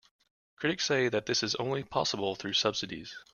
Critics 0.55 0.85
say 0.87 1.09
that 1.09 1.27
this 1.27 1.43
is 1.43 1.53
only 1.53 1.83
possible 1.83 2.33
through 2.33 2.53
subsidies. 2.53 3.15